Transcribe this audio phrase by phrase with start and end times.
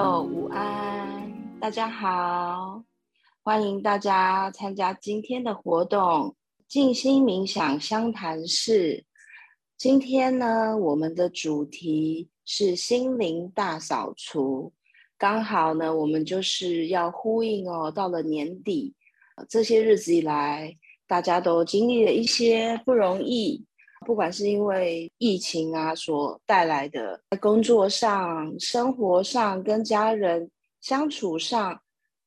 [0.00, 2.82] 友午安，大家好，
[3.42, 6.34] 欢迎大家参加今天的活动——
[6.66, 9.04] 静心冥想相谈室。
[9.76, 14.72] 今天呢，我们的主题是心灵大扫除。
[15.18, 18.94] 刚好呢，我们就是要呼应哦，到了年底，
[19.50, 20.74] 这些日子以来，
[21.06, 23.66] 大家都经历了一些不容易。
[24.06, 30.50] 不管是因为疫情啊所带来的，工作上、生活上、跟家人
[30.80, 31.80] 相处上，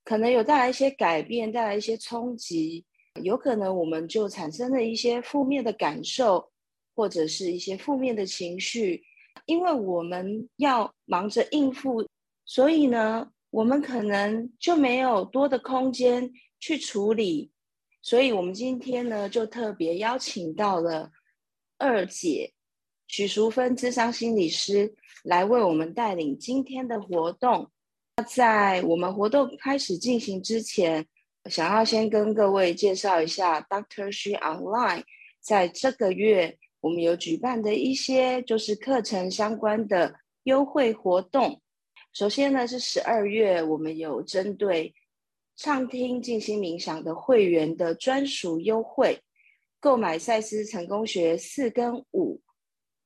[0.06, 2.86] 可能有带来一些改变，带来一些冲击，
[3.24, 6.48] 有可能我们就产生了一些负面的感受，
[6.96, 9.04] 或者是一些负面的情绪，
[9.48, 12.08] 因为我们要忙着应付，
[12.46, 17.52] 所以呢，我们可能就没有多的空间去处理，
[18.04, 21.10] 所以我们今天呢，就特别邀请到了。
[21.84, 22.54] 二姐
[23.08, 24.96] 许淑芬智商心理师
[25.26, 27.70] 来为我们带领今天的活动。
[28.16, 31.06] 那在我们活动开始进行之前，
[31.50, 35.04] 想要先跟各位介绍一下 DoctorShe Online
[35.42, 41.62] 在这个月我们有举办的一些就是课程相关的优惠活动。
[42.14, 44.94] 首先呢，是十二月我们有针对
[45.58, 49.20] 畅听静心冥想的会员的专属优惠。
[49.84, 52.40] 购买赛斯成功学四跟五，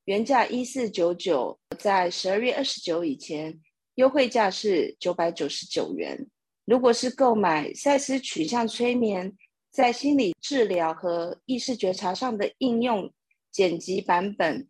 [0.05, 3.59] 原价一四九九，在十二月二十九以前，
[3.95, 6.27] 优惠价是九百九十九元。
[6.65, 9.35] 如果是购买赛斯取向催眠，
[9.71, 13.11] 在心理治疗和意识觉察上的应用
[13.51, 14.67] 剪辑版本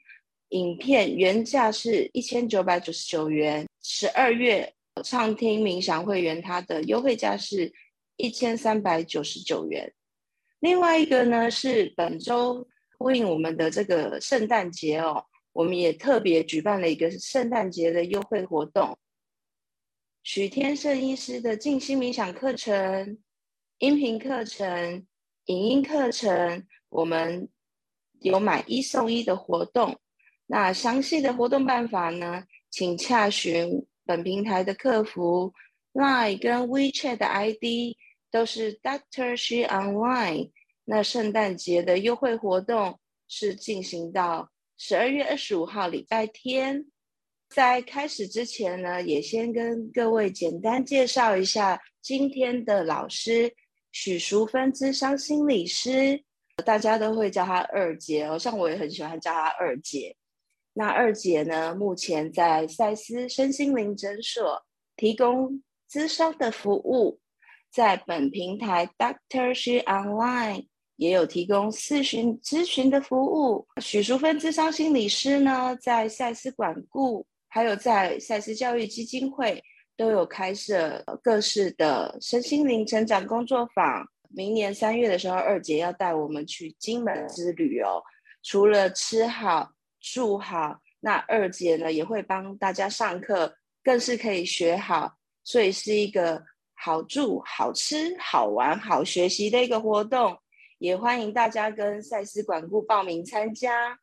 [0.51, 3.67] 影片，原价是一千九百九十九元。
[3.83, 7.69] 十二月畅听冥想会员，它的优惠价是
[8.15, 9.93] 一千三百九十九元。
[10.59, 18.97] 另外一个呢，是本周呼应我们的这个圣诞节哦，我们也特别举办了一个圣诞节的优惠活动。
[20.23, 23.17] 许天胜医师的静心冥想课程、
[23.77, 25.05] 音频课程、
[25.45, 27.47] 影音课程，我们
[28.19, 29.99] 有买一送一的活动。
[30.47, 35.53] 那详细的活动办法呢，请洽询本平台的客服
[35.93, 37.95] Line 跟 WeChat 的 ID。
[38.37, 40.51] 都是 DoctorShe Online。
[40.85, 46.85] 那圣诞节的优惠活动是进行到十二月二十五号礼拜天。
[47.49, 53.51] 在开始之前呢，也先跟各位简单介绍一下今天的老师
[53.91, 56.23] 许淑芬咨商心理师，
[56.63, 60.15] 大家都会叫她二姐哦，像我也很喜欢叫她二姐。
[60.73, 64.63] 那二姐呢，目前在赛斯身心灵诊所
[64.95, 67.19] 提供咨商的服务。
[67.71, 73.67] 在本平台 DoctorShe Online 也有提供咨询咨询的服务。
[73.81, 79.63] 许淑芬咨商心理师呢，在赛斯管顾，还有在赛斯教育基金会
[79.95, 84.07] 都有开设各式的身心灵成长工作坊。
[84.29, 88.01] 明年三月的时候，二姐要带我们去金门之旅哦。
[88.41, 95.13] 除了吃好住好，那二姐呢也会帮大家上课，更是可以学好，
[95.43, 96.43] 所以是一个。
[96.79, 100.37] 好住、好吃、好玩、好学习的一个活动，
[100.77, 103.99] 也欢迎大家跟赛斯管顾报名参加。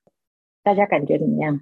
[0.60, 1.60] 大家感觉怎么样？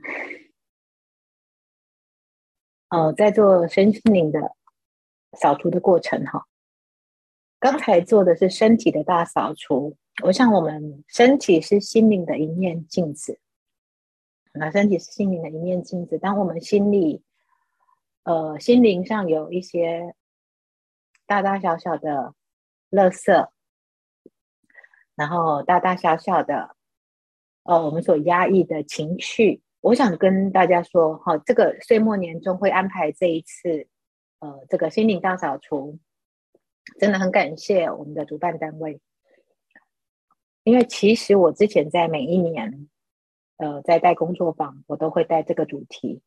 [2.89, 4.57] 呃，在做身心灵的
[5.39, 6.47] 扫除的过程哈，
[7.61, 9.97] 刚才做的是身体的大扫除。
[10.25, 13.39] 我想，我们身体是心灵的一面镜子，
[14.55, 16.19] 那身体是心灵的一面镜子。
[16.19, 17.23] 当我们心里，
[18.25, 20.15] 呃，心灵上有一些。
[21.33, 22.35] 大大小小的
[22.91, 23.49] 垃圾，
[25.15, 26.77] 然后大大小小的，
[27.63, 33.89] 呃，我们所压抑的情绪，我想跟大家说，哈，这个岁末年终会安排这一次，
[34.41, 35.99] 呃，这个心灵大扫除，
[37.01, 39.01] 真的很感谢我们的主办单位，
[40.65, 42.91] 因为其实我之前在每一年，
[43.57, 46.21] 呃，在带工作坊，我都会带这个主题。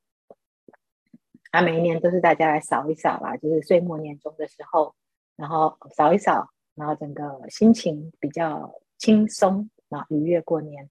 [1.56, 4.94] 那，每一年都是大家来扫一扫啦，就是岁末年终的时候，
[5.38, 10.90] 然后扫一扫，然后整个心情比较轻松，然后愉悦过年。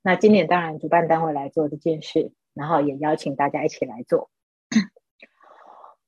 [0.00, 4.30] 那今年当然主办单位来做这件事，然后也邀请大家一起来做。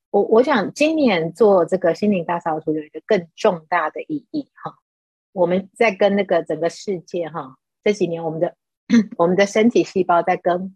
[0.09, 4.73] 我我想今年做这个心灵大扫除有一个更重大的意义哈，
[5.33, 8.55] 我们在跟那个整个世界哈，这几年我们的
[9.17, 10.75] 我们的身体细胞在跟。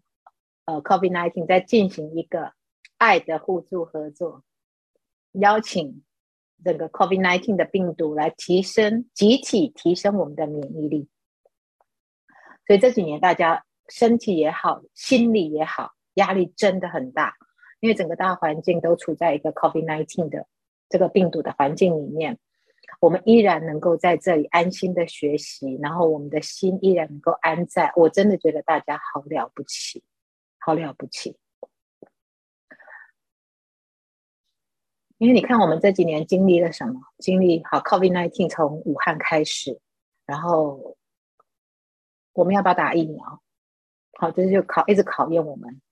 [0.70, 2.52] 呃，COVID-19 在进行一个
[2.96, 4.44] 爱的互助合作，
[5.32, 6.04] 邀请
[6.64, 11.08] 整个 COVID-19 的病毒来提升集体提升我们的免疫力。
[12.68, 17.34] 所以这几年大家身体也好，心理也好，压力真的很大。
[17.80, 20.46] 因为整个大环境都处在一个 COVID-19 的
[20.88, 22.38] 这个病毒的环境里面，
[23.00, 27.92] 我们依然能够在这里安心的学习，然后我们的心依然能够安在。
[27.96, 30.04] 我真的觉得大家好了不起，
[30.60, 31.36] 好了不起。
[35.18, 36.98] 因为你看，我们这几年经历了什么？
[37.18, 39.78] 经历好 COVID-19 从武汉开始，
[40.24, 40.96] 然后
[42.32, 43.42] 我们要不要打疫苗？
[44.18, 45.82] 好，这就考一直考验我们。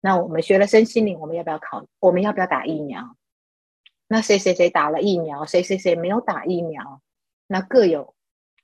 [0.00, 1.86] 那我们学了身心灵，我们要不要考？
[1.98, 3.16] 我们要不要打疫苗？
[4.06, 7.00] 那谁谁谁打了疫苗，谁谁谁没有打疫苗？
[7.46, 8.14] 那各有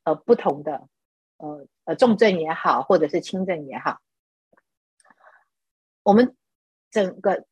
[0.05, 0.87] 呃不同的
[1.39, 4.01] 呃呃重症也好，或者是轻症也好，
[6.03, 6.37] 我们
[6.91, 7.45] 整个。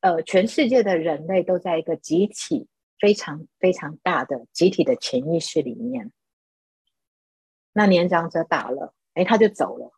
[0.00, 2.68] 呃，全世界的人类都在一个集体
[3.00, 6.12] 非常非常大的集体的潜意识里面。
[7.72, 9.90] 那年长者打了，哎，他就走了。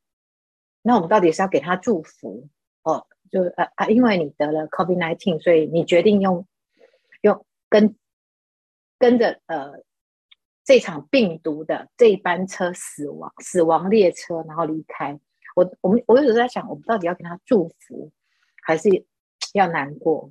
[0.80, 2.48] 那我们到底是要给他祝福？
[2.82, 6.48] 哦，就呃啊，因为你得了 COVID-19，所以你决定用
[7.20, 7.94] 用跟
[8.98, 9.82] 跟着呃
[10.64, 15.20] 这场病毒的这班车死亡死亡列车，然后离开。
[15.54, 18.10] 我我们我有时候在想，我们到底要给他祝福，
[18.62, 18.88] 还是？
[19.54, 20.30] 要难过，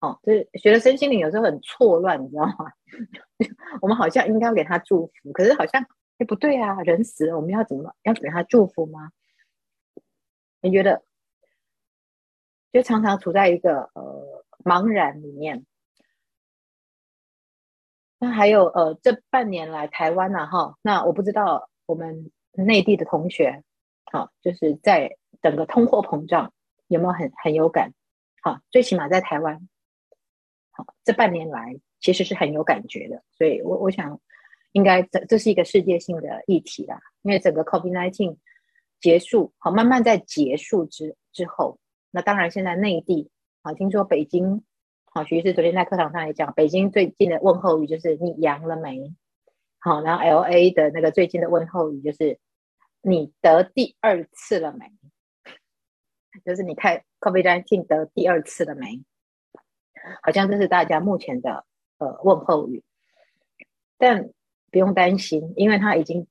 [0.00, 2.70] 哦，就是学了身心灵，有时候很错乱，你知道吗？
[3.80, 5.82] 我们好像应该要给他祝福，可是好像
[6.18, 9.12] 哎不对啊，人死了，我们要怎么要给他祝福吗？
[10.60, 11.04] 你觉得？
[12.70, 15.64] 就常常处在一个呃茫然里面。
[18.18, 23.62] 那还有呃，这半年来台湾呢，哈，那我不知道我们内地的同学，
[24.14, 26.52] 好，就是在整个通货膨胀
[26.86, 27.92] 有没有很很有感？
[28.42, 29.68] 好，最起码在台湾，
[30.70, 34.20] 好，这半年来其实是很有感觉的，所以我我想，
[34.70, 37.00] 应该这这是一个世界性的议题啦。
[37.22, 38.36] 因为整个 COVID-19
[39.00, 41.80] 结束，好，慢慢在结束之之后，
[42.12, 43.28] 那当然现在内地，
[43.64, 44.62] 好，听说北京，
[45.06, 49.12] 好，徐医师昨天在课堂上也讲，北京最近的问候语就是你阳了没？
[49.80, 52.38] 好，然后 LA 的那个最近的问候语就是
[53.06, 54.90] 你得第二次了没？
[56.44, 59.04] 就是你看 COVID-19 得第二次了没？
[60.22, 61.66] 好像这是大家目前的
[61.98, 62.82] 呃问候语，
[63.98, 64.30] 但
[64.70, 66.26] 不用担心，因为它已经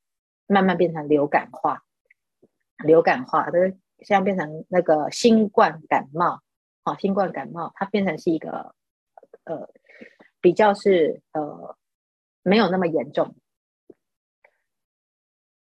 [0.48, 1.84] 慢慢变成流感化，
[2.84, 3.52] 流感化，它
[4.00, 6.42] 现在变成那个新冠感冒，
[6.84, 8.76] 好，新冠感冒它变成是一个
[9.44, 9.70] 呃
[10.42, 11.78] 比较是呃
[12.42, 13.36] 没有那么严重。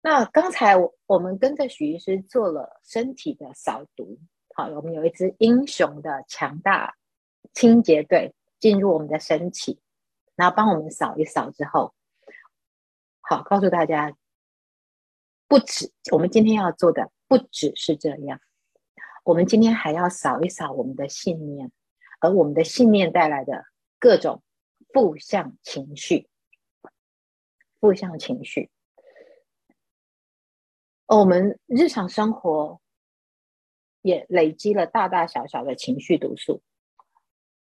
[0.05, 4.19] 那刚才我我们跟着许医师做了身体的扫毒，
[4.53, 6.93] 好，我们有一支英雄的强大
[7.55, 9.79] 清洁队进入我们的身体，
[10.35, 11.95] 然后帮我们扫一扫之后，
[13.19, 14.15] 好，告诉大家，
[15.47, 18.39] 不止我们今天要做的不只是这样，
[19.23, 21.71] 我们今天还要扫一扫我们的信念，
[22.19, 23.65] 而我们的信念带来的
[23.97, 24.43] 各种
[24.93, 26.29] 负向情绪，
[27.79, 28.69] 负向情绪。
[31.07, 32.81] 我们日常生活
[34.01, 36.63] 也累积了大大小小的情绪毒素。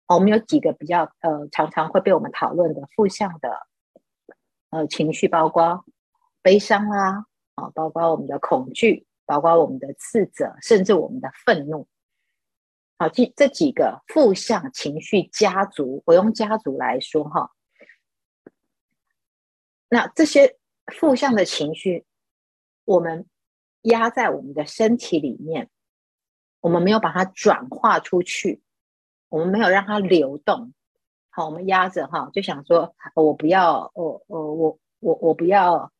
[0.05, 3.67] 我们有几个比较呃常常会被我们讨论的负向的
[4.69, 5.83] 呃情绪，包括
[6.43, 11.87] 悲伤啦，啊，包括我们的恐惧，包括我们的自责，甚至我们的愤怒。
[12.99, 17.51] 好，这这几个负向情绪家族，我用家族来说哈。
[19.89, 20.59] 那这些
[20.93, 22.05] 负向的情绪，
[22.85, 23.25] 我们。
[23.81, 25.69] 压在我们的身体里面，
[26.59, 28.61] 我们没有把它转化出去，
[29.29, 30.73] 我们没有让它流动。
[31.29, 35.91] 好，我们压着哈，就想说，我不要，我我我我我不要，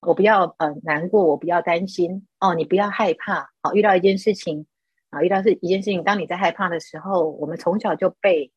[0.00, 3.50] 我不要呃难过，我不要担心哦，你不要害怕。
[3.62, 4.66] 好，遇到一件事情
[5.10, 8.52] 啊，遇到是一件事情，当你在害怕的时候，我们从小就被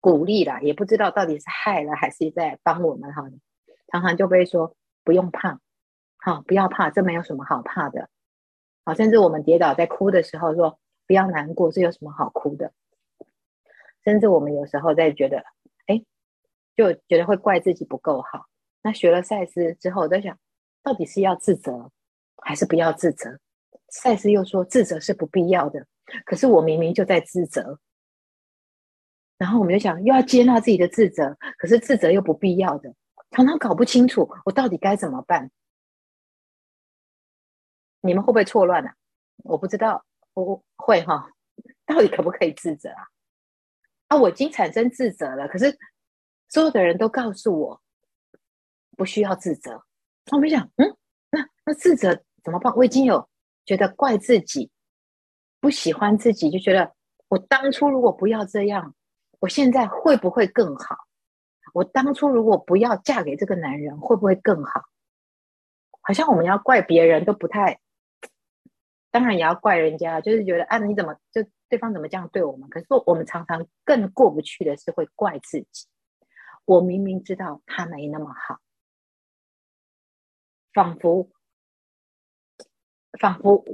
[0.00, 3.22] 鼓励了，也不知道到底是害了还是在帮我们哈，
[3.92, 5.60] 常常就被说不用怕。
[6.24, 8.08] 好，不要怕，这没有什么好怕的。
[8.82, 12.72] 好，甚至我们跌倒在哭的时候，说不要难过，这有什么好哭的？
[14.04, 15.44] 甚至我们有时候在觉得，
[15.86, 16.02] 哎，
[16.74, 18.46] 就觉得会怪自己不够好。
[18.82, 20.38] 那学了赛斯之后，我在想，
[20.82, 21.90] 到底是要自责
[22.38, 23.38] 还是不要自责？
[23.90, 25.86] 赛斯又说自责是不必要的，
[26.24, 27.78] 可是我明明就在自责。
[29.36, 32.94] 然后我们就想，又要接纳自己的自责，可是自责又不必要的，
[33.32, 35.50] 常常搞不清楚我到底该怎么办。
[38.04, 38.94] 你们会不会错乱啊？
[39.44, 41.30] 我不知道，我会哈。
[41.86, 43.02] 到底可不可以自责啊？
[44.08, 45.78] 啊，我已经产生自责了，可是
[46.48, 47.80] 所有的人都告诉我
[48.96, 49.82] 不需要自责。
[50.32, 50.96] 我没想，嗯，
[51.30, 52.74] 那那自责怎么办？
[52.76, 53.26] 我已经有
[53.64, 54.70] 觉得怪自己
[55.60, 56.94] 不喜欢自己，就觉得
[57.28, 58.94] 我当初如果不要这样，
[59.40, 60.96] 我现在会不会更好？
[61.72, 64.82] 我当初如果不要嫁给这个男人，会不会更好？
[66.02, 67.80] 好像我们要怪别人都不太，
[69.14, 72.68] 当然也要怪人家，就是觉得啊，你怎么就对方怎么这样对我们？
[72.68, 75.86] 可是我们常常更过不去的是会怪自己。
[76.64, 78.58] 我明明知道他没那么好，
[80.72, 81.30] 仿佛
[83.20, 83.64] 仿佛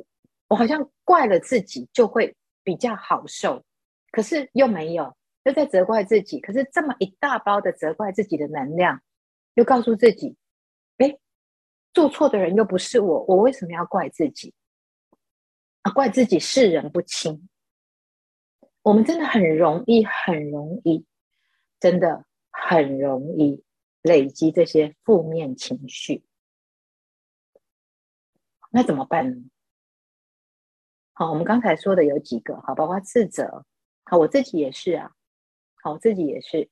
[0.49, 3.65] 我好像怪了自己就会比较好受，
[4.11, 5.17] 可是又没有。
[5.45, 9.01] 又在责怪自己，可是这么一大包的责怪自己的能量，
[9.55, 10.37] 又告诉自己：
[10.99, 11.19] 哎，
[11.95, 14.53] 做错的人又不是我，我为什么要怪自己？
[15.83, 17.49] 啊，怪自己世人不清。
[18.83, 21.07] 我们真的很容易，很容易，
[21.79, 23.65] 真的很容易
[24.03, 26.25] 累积这些负面情绪。
[28.71, 29.51] 那怎么办呢？
[31.13, 33.67] 好，我们刚才说的有几个，好，包括自责，
[34.05, 35.13] 好，我自己也是啊。
[35.83, 36.71] 好，我自己也是。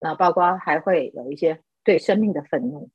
[0.00, 2.90] 那包括还会有一些对生命的愤怒。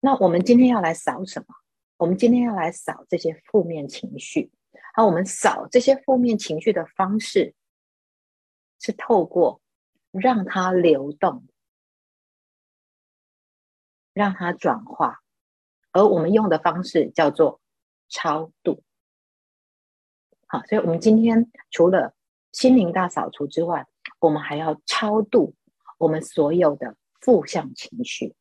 [0.00, 1.54] 那我们今天要来扫什么？
[1.96, 4.50] 我们今天要来扫这些负面情绪。
[4.94, 7.54] 好，我们扫这些负面情绪的方式
[8.80, 9.60] 是透过
[10.10, 11.46] 让它流动，
[14.12, 15.20] 让它转化。
[15.92, 17.60] 而我们用的方式叫做
[18.08, 18.82] 超度。
[20.46, 22.14] 好，所以我们今天除了
[22.52, 23.86] 心灵大扫除之外，
[24.18, 25.54] 我们还要超度
[25.98, 28.34] 我们所有的负向情绪。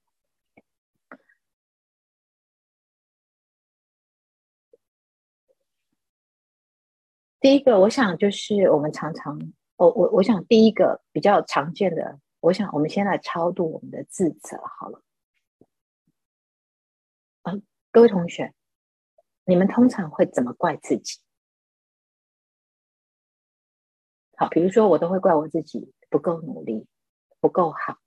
[7.43, 9.37] 第一个，我想就是我们常常，
[9.75, 15.01] 我我我想第一个比较常见的，我想我们先来超度我们的自责好了。
[17.41, 17.51] 啊，
[17.91, 18.53] 各位同学，
[19.43, 21.19] 你们通常会怎么怪自己？
[24.37, 26.87] 好，比如说我都会怪我自己不够努力，
[27.41, 27.97] 不够好。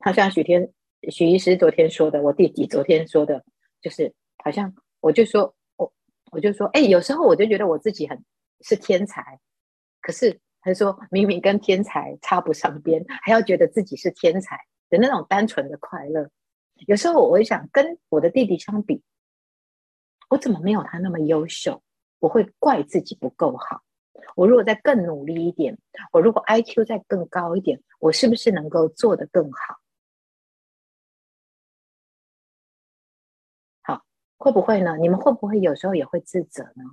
[0.00, 0.70] 好像许天
[1.10, 3.42] 许医师昨天说的，我弟弟昨天说的，
[3.80, 4.14] 就是
[4.44, 5.90] 好像我就说我
[6.30, 8.22] 我就说，哎，有时候我就觉得我自己很
[8.62, 9.40] 是天才，
[10.00, 16.30] 可是他说明明跟天才插不上边，还要觉得自己是天才的那种单纯的快乐。
[16.86, 19.02] 有时候我会想跟我的弟弟相比，
[20.28, 21.82] 我怎么没有他那么优秀？
[22.18, 23.82] 我会怪自己不够好。
[24.36, 25.78] 我如果再更努力一点，
[26.12, 29.80] 我如果 IQ 再更高一点，我是不是能够做得更好？
[33.82, 34.04] 好，
[34.36, 34.98] 会不会呢？
[34.98, 36.84] 你们会不会有时候也会自责呢？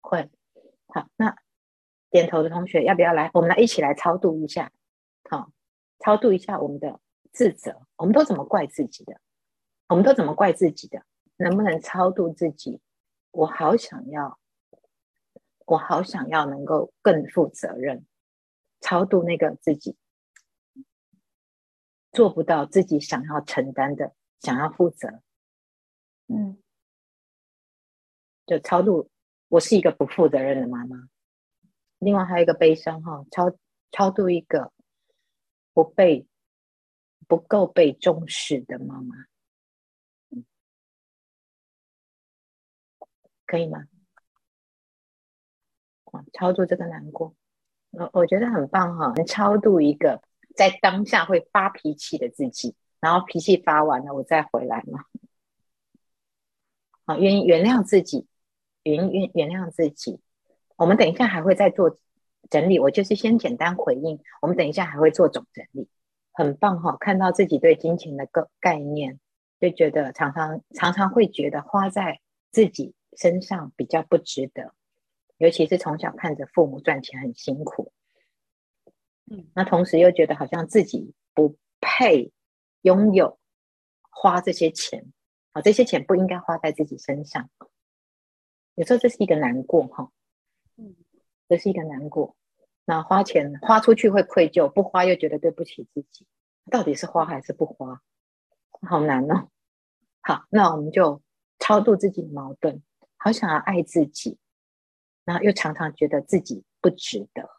[0.00, 0.30] 会。
[0.96, 1.36] 好，那
[2.08, 3.30] 点头的同学要不要来？
[3.34, 4.72] 我们来一起来超度一下。
[5.28, 5.52] 好，
[5.98, 7.00] 超度一下我们的
[7.32, 7.86] 自责。
[7.96, 9.20] 我们都怎么怪自己的？
[9.88, 11.02] 我们都怎么怪自己的？
[11.36, 12.80] 能不能超度自己？
[13.30, 14.38] 我好想要。
[15.66, 18.06] 我好想要能够更负责任，
[18.80, 19.98] 超度那个自己
[22.12, 25.20] 做不到自己想要承担的，想要负责，
[26.28, 26.56] 嗯，
[28.46, 29.10] 就超度
[29.48, 31.08] 我是一个不负责任的妈妈。
[31.98, 33.56] 另外还有一个悲伤哈，超
[33.90, 34.72] 超度一个
[35.72, 36.26] 不被
[37.26, 39.26] 不够被重视的妈妈，
[43.46, 43.86] 可以吗？
[46.32, 47.34] 超度这个难过，
[47.90, 49.12] 我我觉得很棒哈！
[49.16, 50.22] 能超度一个
[50.54, 55.04] 在当下会发脾气的自己，然后脾气发完了，我再回来嘛。
[57.04, 58.26] 好，原原谅自己，
[58.90, 60.20] 原原原谅自己。
[60.76, 61.96] 我们等一下还会再做
[62.50, 64.20] 整理，我就是先简单回应。
[64.40, 65.88] 我们等一下还会做总整理，
[66.32, 66.96] 很棒哈！
[67.00, 69.18] 看到自己对金钱的个概念，
[69.58, 72.20] 就觉得常常常常会觉得花在
[72.52, 74.72] 自己身上比较不值得。
[75.38, 77.92] 尤其是从小看着父母赚钱很辛苦，
[79.30, 82.32] 嗯，那同时又觉得好像自己不配
[82.82, 83.38] 拥有
[84.10, 85.04] 花这些钱，
[85.52, 87.50] 啊，这些钱不应该花在自己身上。
[88.76, 90.12] 有时候这是一个难过哈，
[90.76, 90.94] 嗯，
[91.48, 92.36] 这是一个难过。
[92.84, 96.24] 那花钱花出去会愧疚，不花又觉得对不起自己，
[96.70, 98.00] 到底是花还是不花？
[98.82, 99.48] 好难哦。
[100.20, 101.20] 好，那我们就
[101.58, 102.82] 超度自己的矛盾，
[103.16, 104.38] 好想要爱自己。
[105.24, 107.50] 然后又常常觉得自己不值得。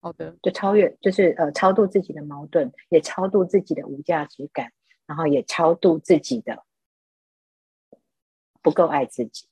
[0.00, 4.70] 好的，就超越，就是呃，超度自己的矛盾，也超度自己的无价值感，
[5.06, 6.64] 然后也超度自己的
[8.62, 9.48] 不够爱自己。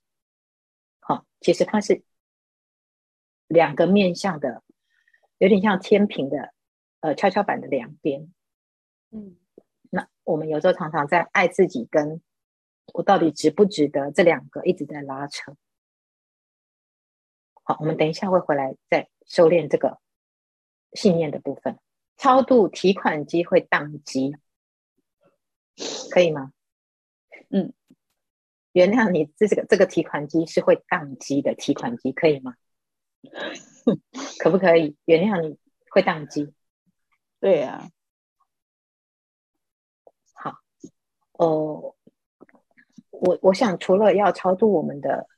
[1.01, 2.03] 好，其实它是
[3.47, 4.63] 两个面向的，
[5.39, 6.55] 有点像天平的
[7.01, 8.33] 呃跷跷板的两边。
[9.11, 9.37] 嗯，
[9.91, 12.23] 那我们有时候常常在爱自己跟
[12.95, 15.55] 我到底值不值得这两个一直在拉扯。
[17.65, 20.01] 好，我们等一下会回来再收敛这个
[20.95, 21.79] 信念的部分。
[22.17, 24.37] 超度提款机会宕机，
[26.11, 26.53] 可以吗？
[27.51, 27.73] 嗯，
[28.73, 32.55] 原谅你，这个这个提款机是会宕机的提款机，可以吗？
[34.41, 34.97] 可不可以？
[35.05, 35.59] 原谅你
[35.91, 36.53] 会宕机？
[37.41, 37.91] 对呀、啊。
[40.35, 40.59] 好，
[41.33, 41.95] 哦，
[43.11, 45.29] 我我想除了要超度我们的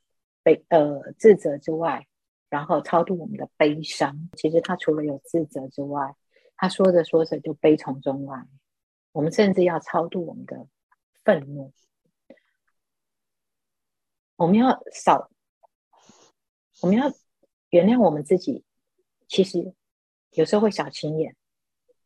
[0.43, 2.07] 悲呃自责之外，
[2.49, 6.15] 然后超度我们的悲伤，其实他除了有自责之外，
[6.57, 8.47] 他说着说着就悲从中来。
[9.15, 10.67] 我们甚至要超度我们的
[11.25, 11.73] 愤怒，
[14.35, 15.31] 我们要少，
[16.83, 17.05] 我们要
[17.71, 18.65] 原谅我们自己。
[19.29, 19.73] 其实
[20.33, 21.37] 有时候会小心眼，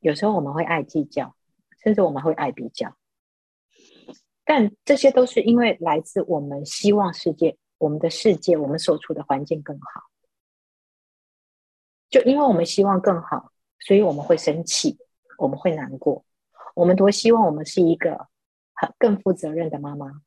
[0.01, 1.35] 有时候我们会爱计较，
[1.83, 2.95] 甚至我们会爱比较。
[4.45, 10.03] 但这些都是因为来自我们希望世界，我们的世界，我们所处的环境更好。
[12.11, 14.99] 就因为我们希望更好，所以我们会生气，
[15.39, 16.27] 我们会难过。
[16.79, 18.29] 我们多希望我们是一个
[18.73, 20.23] 很更负责任的妈妈，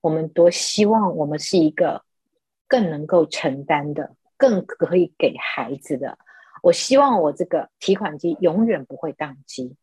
[0.00, 2.04] 我们多希望我们是一个
[2.66, 6.18] 更能够承担的、更可以给孩子的。
[6.64, 9.76] 我希望我这个提款机永远不会宕机。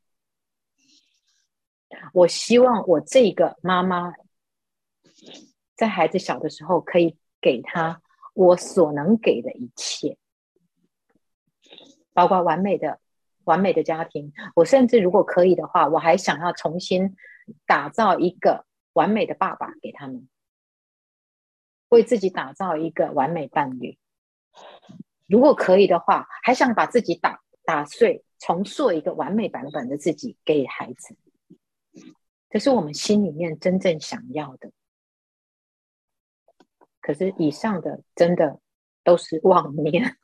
[2.11, 4.11] 我希望我这个妈妈
[5.77, 8.01] 在孩子小的时候可以给他
[8.33, 10.17] 我所能给的一切。
[12.11, 12.99] 包括完美的、
[13.45, 17.15] 完美的家庭，我甚至如果可以的话，我还想要重新
[17.65, 20.27] 打造一个完美的爸爸给他们，
[21.89, 23.97] 为自己打造一个完美伴侣。
[25.27, 31.17] 如果可以的话，还想把自己打打碎，重塑一个完美版本的自己给孩子。
[32.49, 34.71] 这是我们心里面真正想要的。
[37.01, 38.59] 可是以上的真的
[39.03, 40.17] 都是妄念。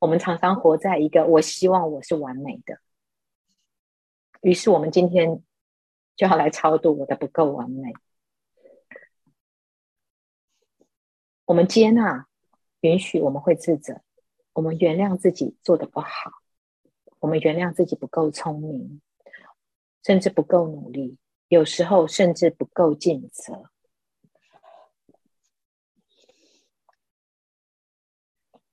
[0.00, 2.78] 我们常常活在一个我希望我是完美的，
[4.40, 5.42] 于是我们今天
[6.16, 7.92] 就要来超度我的不够完美。
[11.44, 12.26] 我们接纳、
[12.80, 14.00] 允许我们会自责，
[14.54, 16.08] 我们原谅自己做得不好，
[17.18, 19.02] 我们原谅自己不够聪明，
[20.02, 23.70] 甚至不够努力，有时候甚至不够尽责。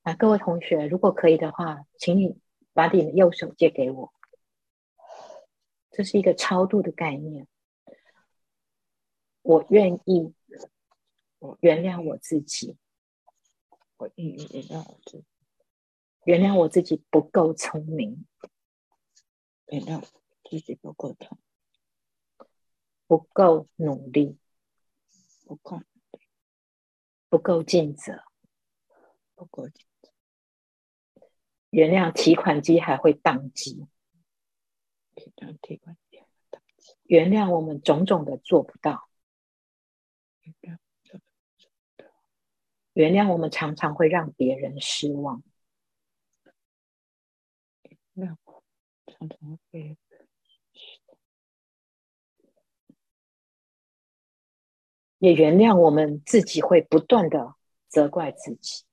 [0.08, 2.39] 啊，各位同学，如果可以的话，请你
[2.72, 4.13] 把你的右手借给我。
[5.91, 7.46] 这是一个超度的概念。
[9.41, 10.34] 我愿意，
[11.39, 12.78] 我原谅我自己。
[13.98, 15.26] 我愿意原谅我自己，
[16.24, 18.26] 原谅我自己不够聪明，
[19.65, 20.02] 原谅
[20.50, 21.38] 自己不够聪，
[23.08, 24.38] 不够努力，
[25.46, 25.82] 不够，
[27.28, 28.24] 不够尽责，
[29.36, 29.67] 不够。
[31.78, 33.86] 原谅提款机还会宕机，
[37.04, 39.08] 原谅我们种种的做不到，
[42.94, 45.44] 原谅我们常常会让别人失望，
[55.20, 57.54] 也原谅我们自己会不断的
[57.88, 58.87] 责怪自己。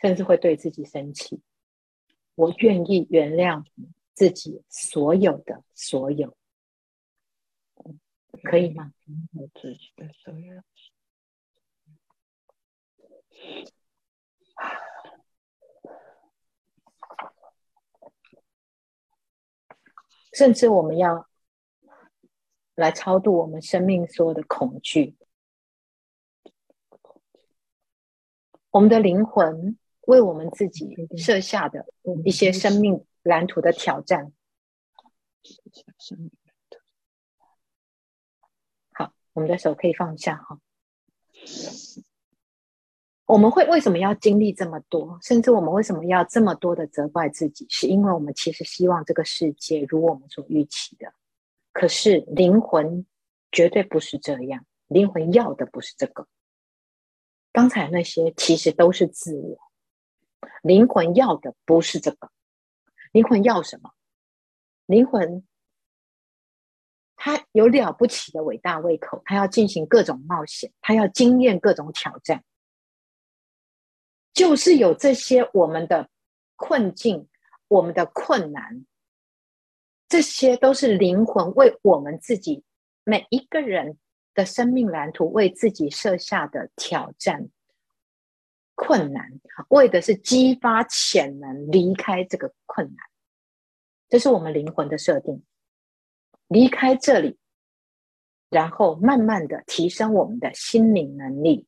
[0.00, 1.42] 甚至会对自己生气。
[2.34, 3.64] 我愿意原谅
[4.14, 6.36] 自己所有的所有，
[8.44, 8.92] 可以吗？
[20.32, 21.28] 甚至我们要
[22.76, 25.16] 来超度我们生命所有的恐惧，
[28.70, 29.76] 我们的灵魂。
[30.08, 31.84] 为我们自己设下的
[32.24, 34.32] 一些生命蓝图的挑战。
[38.92, 40.58] 好，我们的手可以放下哈。
[43.26, 45.18] 我们会为什么要经历这么多？
[45.20, 47.66] 甚至我们为什么要这么多的责怪自己？
[47.68, 51.12] 是因为我们其实希望这个世界如我们所预期的。
[51.72, 53.04] 可是灵魂
[53.52, 56.26] 绝对不是这样，灵魂要的不是这个。
[57.52, 59.67] 刚才那些其实都是自我。
[60.62, 62.30] 灵魂要的不是这个，
[63.12, 63.90] 灵魂要什么？
[64.86, 65.46] 灵魂
[67.16, 72.44] 他有了不起的伟大胃口，他要进行各种冒险，他要经验各种挑战，
[74.32, 76.08] 就是有这些我们的
[76.56, 77.28] 困境，
[77.66, 78.86] 我们的困难，
[80.08, 82.64] 这些都是灵魂为我们自己
[83.04, 83.98] 每一个人
[84.34, 87.48] 的生命蓝图为自己设下的挑战、
[88.78, 89.28] 困难，
[89.70, 92.96] 为的是激发潜能，离开这个困难。
[94.08, 95.42] 这是我们灵魂的设定，
[96.46, 97.36] 离开这里，
[98.48, 101.66] 然后慢慢的提升我们的心灵能力，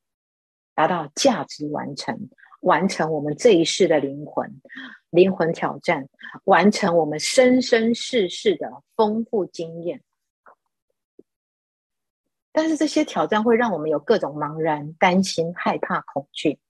[0.77, 4.63] 达到价值完成，完成我们这一世的灵魂
[5.11, 6.09] 灵魂挑战，
[6.45, 10.01] 完成我们生生世世的丰富经验。
[12.53, 16.61] 但是这些挑战会让我们有各种茫然、担心、害怕、恐惧。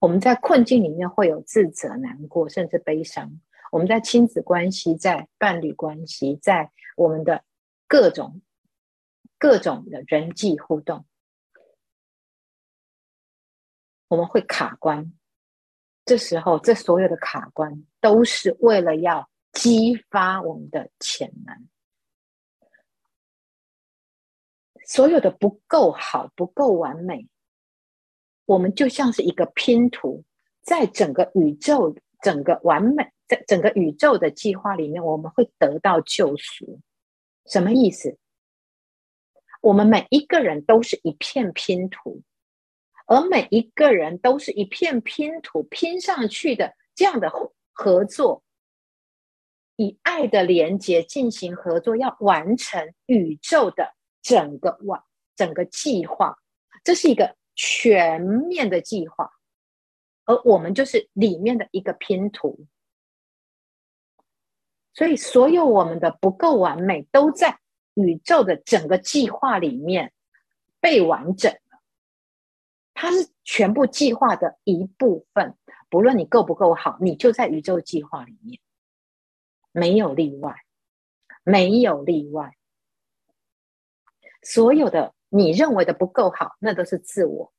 [0.00, 3.40] 我们在困境里面会有自责、难过，甚至悲伤。
[3.72, 7.44] 我们在亲子关系、在伴侣关系、在我们的
[7.86, 8.40] 各种
[9.38, 11.04] 各种的人际互动，
[14.08, 15.12] 我们会卡关。
[16.04, 21.68] 这时候，这所有的卡关都是为了要激发我们的潜能。
[24.86, 27.28] 所有的不够好、不够完美，
[28.48, 30.24] 我们就像是一个拼图，
[30.62, 33.06] 在整个宇宙、整个完美。
[33.26, 36.80] 在整个宇宙的计划里面，我们会得到救赎。
[37.44, 38.16] 什么意思？
[39.60, 42.22] 我们每一个人都是一片拼图，
[43.06, 46.74] 而每一个人都是一片拼图拼上去的。
[46.94, 47.30] 这样的
[47.74, 48.42] 合作，
[49.76, 54.98] 以爱的连接进行合作，要完成宇宙的整个完
[55.36, 56.34] 整个计划。
[56.82, 59.32] 这是一个全面的计划，
[60.24, 62.66] 而我们就是里面的一个拼图。
[64.94, 67.58] 所以，所有我们的不够完美，都在
[67.94, 70.12] 宇宙的整个计划里面
[70.78, 71.82] 被完整了。
[72.94, 75.56] 它是全部计划的一部分，
[75.88, 78.60] 不论你够不够好，你就在宇宙计划里面，
[79.72, 80.54] 没有例外，
[81.42, 82.56] 没有例外。
[84.42, 87.52] 所有的你认为的不够好，那都是自我，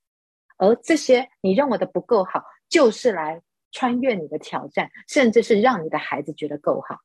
[0.58, 6.98] 而这些你认为的不够好，就是来穿越你的挑战，甚至是让你的孩子觉得够好。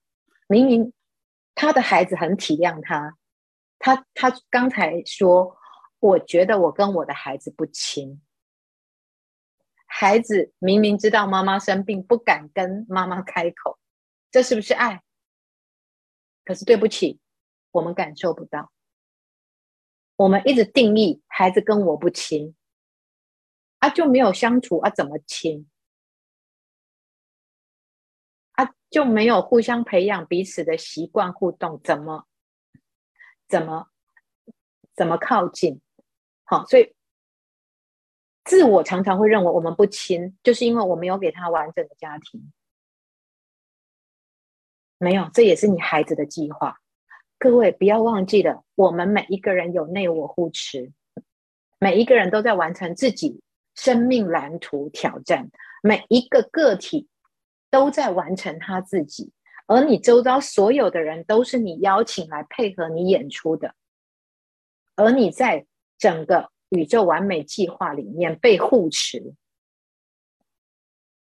[0.47, 0.93] 明明
[1.55, 3.17] 他的孩子很体谅他，
[3.79, 5.57] 他他刚才说，
[6.01, 8.21] 我觉得我跟我的孩子不亲。
[9.87, 13.79] 孩子明明知道妈妈生病，不敢跟妈妈开口，
[14.31, 15.03] 这是不是爱？
[16.45, 17.21] 可是对不起，
[17.71, 18.73] 我们感受不到。
[20.25, 22.57] 我们一直定义孩子跟我不亲，
[23.81, 25.69] 啊就没有相处啊，怎么亲？
[28.53, 32.27] 啊就没有互相培养彼此的习惯互动，怎么
[33.47, 33.91] 怎么
[34.95, 35.83] 怎么靠近？
[36.45, 36.95] 好，所以
[38.45, 42.51] 自我常常会认为我们不亲，就是因为我没有给他完整的家庭。
[44.97, 46.81] 没有，这也是你孩子的计划。
[47.39, 50.93] 各位不要忘记了，我们每一个人有内我护持，
[51.79, 53.41] 每一个人都在完成自己
[53.75, 55.51] 生命蓝图挑战，
[55.83, 57.09] 每一个个体。
[57.71, 59.33] 都在完成他自己，
[59.67, 63.75] 而你周遭所有的人都是你邀请来配合你演出的，
[64.95, 65.67] 而你在
[65.99, 69.35] 整个宇宙完美计划里面被护持。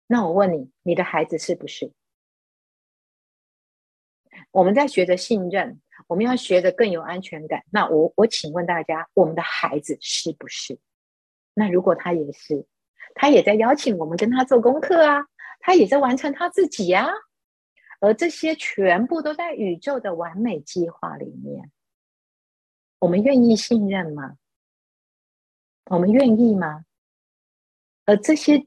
[0.09, 1.93] 那我问你，你的孩子是不是？
[4.51, 7.63] 我们在学着信任，我们要学着更有安全感。
[7.71, 10.77] 那我我请问大家，我们的孩子是不是？
[11.55, 12.67] 那如果他也是，
[13.15, 15.25] 他也在邀请我们跟他做功课啊。
[15.61, 17.07] 他也在完成他自己呀，
[18.01, 21.71] 而这些全部都在宇宙的完美计划里面。
[22.99, 24.37] 我们愿意信任吗？
[25.85, 26.87] 我们愿意吗？
[28.05, 28.67] 而这些，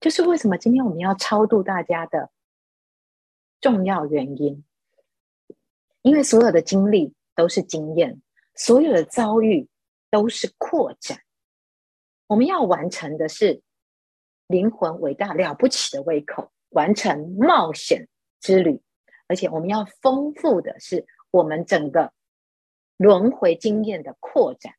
[0.00, 2.32] 就是为什么今天我们要超度大家的
[3.60, 4.64] 重要原因。
[6.02, 8.20] 因为所有的经历都是经验，
[8.54, 9.68] 所有的遭遇
[10.10, 11.22] 都是扩展。
[12.26, 13.62] 我们要完成的是。
[14.50, 18.08] 灵魂伟大了不起的胃口，完成冒险
[18.40, 18.80] 之旅，
[19.26, 22.14] 而且我们要丰富的是我们整个
[22.96, 24.72] 轮回经验的扩展。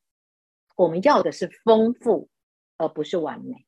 [0.75, 2.29] 我们要的是丰富，
[2.77, 3.67] 而不是完美。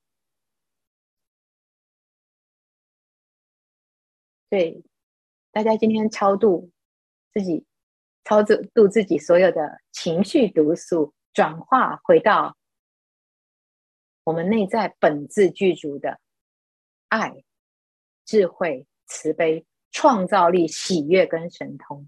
[4.49, 4.83] 对，
[5.51, 6.71] 大家今天超度
[7.33, 7.65] 自己，
[8.23, 12.57] 操作度自己所有的情绪毒素，转化回到。
[14.23, 16.19] 我们内在本自具足的
[17.07, 17.43] 爱、
[18.23, 22.07] 智慧、慈悲、创造力、喜悦跟神通，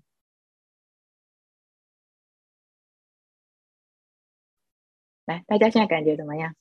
[5.25, 6.55] 来，大家现在感觉怎么样？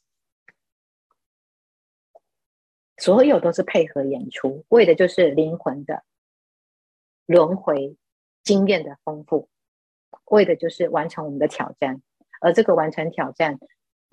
[2.96, 6.05] 所有都是配合演出，为的就是灵魂的
[7.27, 7.96] 轮回
[8.42, 9.48] 经验的丰富，
[10.26, 12.02] 为的就是完成我们的挑战。
[12.40, 13.59] 而这个完成挑战，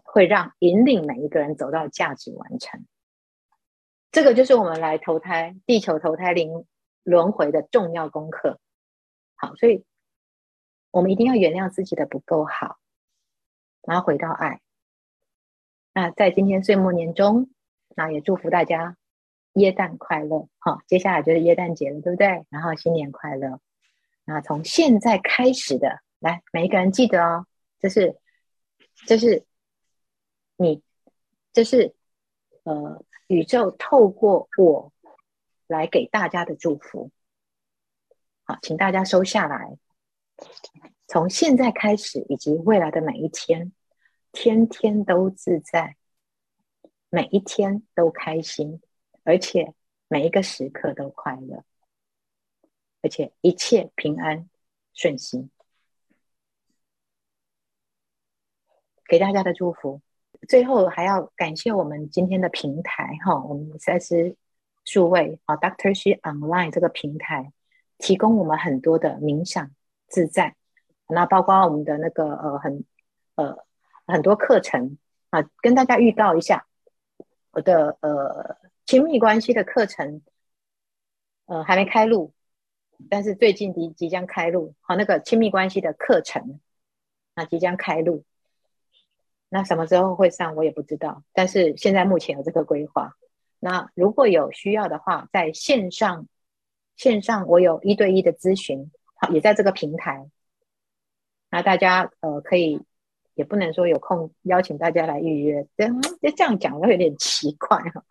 [0.04, 2.86] 会让引领每一个人走到价值完成。
[4.12, 6.66] 这个就是我们来投胎地球投胎灵
[7.04, 8.60] 轮回的重要功课。
[9.36, 9.84] 好，所以
[10.92, 12.78] 我们一定要原谅自己的不够好，
[13.82, 14.62] 然后回到爱。
[15.94, 17.50] 那在今天岁末年终，
[17.96, 18.96] 那也祝福大家
[19.54, 20.48] 耶诞快乐。
[20.60, 22.46] 好，接下来就是耶诞节了，对不对？
[22.50, 23.60] 然后新年快乐。
[24.30, 27.48] 那从现在开始的，来，每一个人记得哦，
[27.80, 28.16] 这是，
[29.08, 29.44] 这是
[30.56, 30.84] 你，
[31.52, 31.96] 这是
[32.62, 34.94] 呃，宇宙透过我
[35.66, 37.10] 来给大家的祝福。
[38.44, 39.76] 好，请大家收下来。
[41.08, 43.72] 从现在开始，以及未来的每一天。
[44.32, 45.96] 天天都自在，
[47.10, 48.80] 每一天都开心，
[49.24, 49.74] 而且
[50.08, 51.64] 每一个时刻都快乐，
[53.02, 54.50] 而且一切平安
[54.94, 55.50] 顺心。
[59.08, 60.02] 给大家的祝福，
[60.48, 64.36] 最后还要感谢我们今天的平台哈，我们赛斯
[64.86, 67.52] 数位啊，Doctor She Online 这个平台
[67.98, 69.72] 提供我们很多的冥想
[70.08, 70.56] 自在，
[71.08, 72.86] 那包括我们的那个呃很
[73.36, 73.66] 呃。
[74.12, 74.98] 很多课程
[75.30, 76.66] 啊，跟大家预告一下，
[77.52, 78.58] 我的呃
[78.88, 80.24] 亲密关系的课程，
[81.46, 82.34] 呃还没开录，
[83.08, 84.74] 但是最近即即将开录。
[84.82, 86.60] 好，那个亲密关系的课程，
[87.36, 88.24] 那即将开录，
[89.50, 93.14] 那什么时候会上我也不知道，但是现在目前有这个规划。
[93.60, 96.28] 那如果有需要的话，在线上
[96.98, 100.30] 线上我有一对一的咨询，好，也在这个平台，
[101.50, 102.82] 那大家呃可以。
[103.36, 105.88] 也不能说有空邀请大家来预约，这
[106.36, 108.04] 这样讲会有点奇怪哈。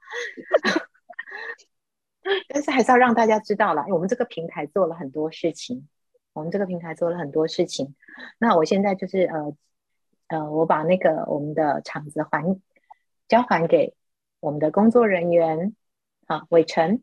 [2.48, 5.88] 但是还是要让大家知道了，我们这个平台做了很多事情，
[6.32, 7.94] 我们这个平台做了很多事情。
[8.38, 9.56] 那我现在就是呃
[10.28, 12.44] 呃，我把那个我们的场子还
[13.28, 13.94] 交还给
[14.40, 15.74] 我们的工作人员
[16.26, 17.02] 啊，伟成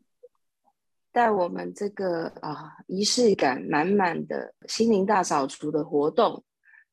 [1.12, 6.42] 带我们这个啊仪式感满满的心灵大扫除的活动。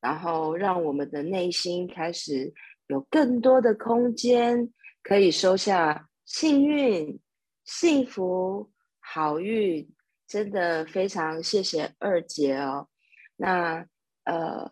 [0.02, 2.54] 然后让我们的内心开始
[2.88, 4.70] 有更多的空间，
[5.02, 7.22] 可以收下幸运、
[7.66, 9.88] 幸福、好运。
[10.26, 12.88] 真的非常谢谢二姐哦。
[13.36, 13.86] 那
[14.24, 14.68] 呃，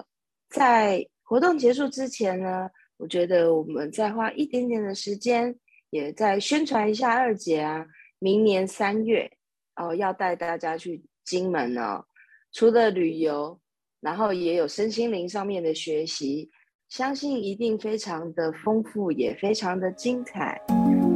[0.49, 5.55] 在活动结束之前呢，我觉得我们再花一点点的时间，
[5.91, 7.85] 也再宣传一下二姐啊。
[8.17, 9.31] 明年三月
[9.75, 12.03] 哦，要带大家去金门哦，
[12.51, 13.59] 除了旅游。
[13.99, 16.49] 然后也有身心灵上面的学习，
[16.89, 20.59] 相信一定非常的丰富，也非常的精彩。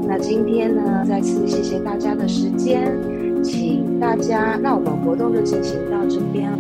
[0.08, 2.96] 那今天呢，再次谢谢大家的时间，
[3.44, 6.52] 请大家，那我们活动就进行到这边。